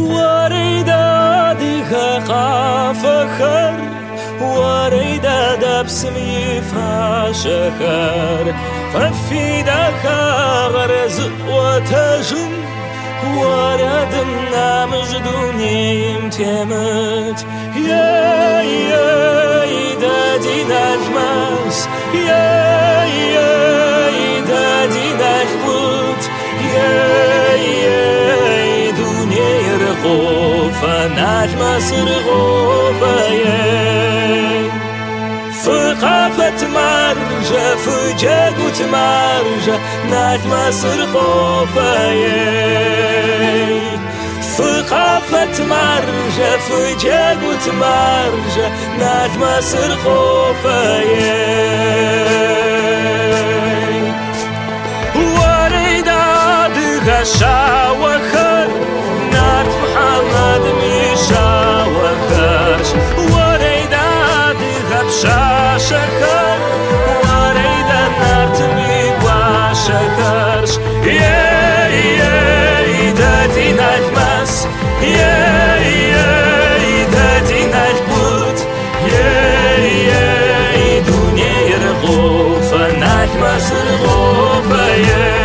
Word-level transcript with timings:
وريدا 0.00 1.52
ديها 1.52 2.20
خافخر 2.20 3.74
وريدا 4.40 5.54
دبسمي 5.54 6.60
فاشخر 6.72 8.54
ففي 8.94 9.62
دخا 9.62 10.66
غرز 10.66 11.20
وتجن 11.48 12.50
وردنا 13.36 14.86
مجدوني 14.86 16.16
امتمت 16.16 17.46
يا 17.76 18.62
يا 18.62 19.30
دادي 20.00 20.64
نجمس 20.64 21.88
يا 22.14 22.49
رغوف 31.92 33.02
يا 33.30 34.70
فقافة 35.64 36.68
مرجة 36.68 37.74
فجاقوت 37.76 38.82
مرجة 38.82 39.78
نجمة 40.06 40.70
سرقوفة 40.70 42.10
فقافة 44.58 45.64
مرجة 45.64 46.56
فجاقوت 46.58 47.68
مرجة 47.68 48.70
نجمة 48.98 49.60
سرقوفة 49.60 51.00
وريد 55.16 56.08
عاد 56.08 56.78
غشا 57.06 57.90
وخر 57.90 58.39
Jej, 75.02 75.86
jej, 76.14 77.04
دادین 77.12 77.74
اش 77.74 77.98
بود. 78.08 78.58
Jej, 79.14 79.86
jej, 80.10 81.00
دونی 81.06 81.54
رغوفه 81.84 82.84
نجم 83.02 83.42
سرغوفه 83.58 84.84
Jej 85.08 85.39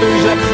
مرجة 0.00 0.49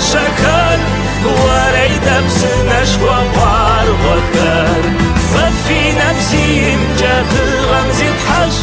شكر 0.00 0.78
وريد 1.24 2.24
بسنش 2.26 2.96
وقار 3.02 3.86
وكر 3.90 4.82
ففي 5.34 5.92
نفسي 5.92 6.76
جات 6.98 7.32
غمزة 7.70 8.14
حش 8.28 8.56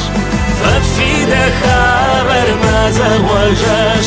ففي 0.64 1.26
دخار 1.26 2.56
ما 2.64 2.92
زوجاش 2.92 4.06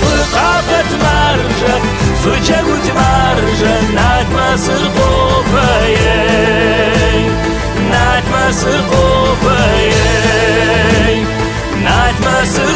ثقافة 0.00 0.96
مرجة 0.96 1.80
mercy 12.20 12.69